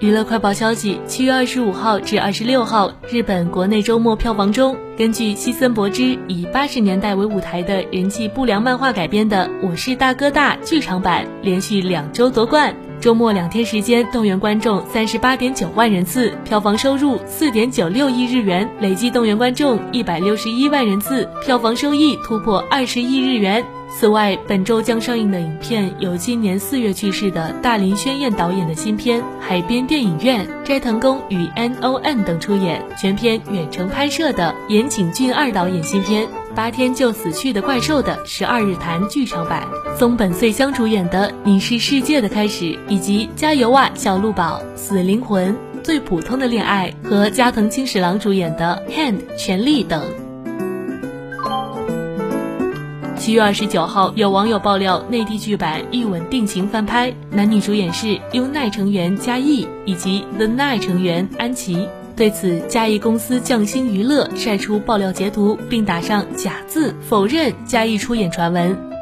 [0.00, 12.74] 娱乐快报消息：七月二十五号至二十六号，日本国内周末票房中，根据西森博之以八十年代为舞台的人气不良漫画改编的《我是大哥大》剧场版连续两周夺冠。
[13.00, 23.64] 周末两天时间动员观众三十八点九万人次，票房收入四点九六亿日元，累计动员观众一百六十一万人次，票房收益突破二十亿日元。
[23.96, 36.24] 此外，本周将上映的影片有今年四月去世的大林宣彦导演的新片《海边电影院》，斋藤工与 N.O.N 等出演，全片远程拍摄的岩井俊二导演新片
[36.56, 50.02] 《八天就死去的怪兽》的十二日谈剧场版，松本穗香主演的《你是世界的开始》，以及加油啊小鹿宝、死灵魂、最普通的恋爱和加藤清史郎主演的《Hand 权力》等。
[53.24, 61.88] 七月二十九号，有网友爆料，内地剧版《一吻定情》翻拍，男女主演是 UNI 成员嘉艺以及 The Night 成员安琪。
[62.14, 68.93] 对此，嘉义公司匠心娱乐晒出爆料截图，并打上假字，否认嘉义出演传闻。